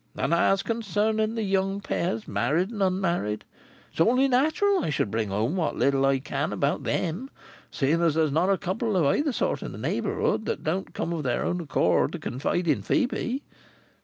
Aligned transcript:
And 0.17 0.33
as 0.33 0.63
concerning 0.63 1.35
the 1.35 1.43
young 1.43 1.79
pairs, 1.79 2.27
married 2.27 2.71
and 2.71 2.81
unmarried, 2.81 3.45
it's 3.91 4.01
only 4.01 4.27
natural 4.27 4.83
I 4.83 4.89
should 4.89 5.11
bring 5.11 5.29
home 5.29 5.55
what 5.57 5.75
little 5.75 6.07
I 6.07 6.17
can 6.17 6.51
about 6.51 6.85
them, 6.85 7.29
seeing 7.69 7.99
that 7.99 8.15
there's 8.15 8.31
not 8.31 8.49
a 8.49 8.57
Couple 8.57 8.97
of 8.97 9.05
either 9.05 9.31
sort 9.31 9.61
in 9.61 9.73
the 9.73 9.77
neighbourhood 9.77 10.45
that 10.47 10.63
don't 10.63 10.95
come 10.95 11.13
of 11.13 11.21
their 11.21 11.45
own 11.45 11.61
accord 11.61 12.13
to 12.13 12.17
confide 12.19 12.67
in 12.67 12.81
Phœbe." 12.81 13.41